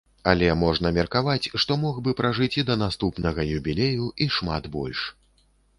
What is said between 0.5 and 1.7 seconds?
можна меркаваць,